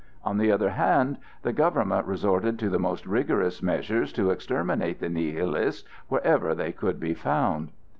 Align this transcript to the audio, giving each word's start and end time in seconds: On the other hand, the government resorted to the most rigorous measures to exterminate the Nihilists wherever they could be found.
On 0.23 0.39
the 0.39 0.51
other 0.51 0.71
hand, 0.71 1.19
the 1.43 1.53
government 1.53 2.07
resorted 2.07 2.57
to 2.57 2.69
the 2.69 2.79
most 2.79 3.05
rigorous 3.05 3.61
measures 3.61 4.11
to 4.13 4.31
exterminate 4.31 4.97
the 4.99 5.09
Nihilists 5.09 5.87
wherever 6.07 6.55
they 6.55 6.71
could 6.71 6.99
be 6.99 7.13
found. 7.13 7.69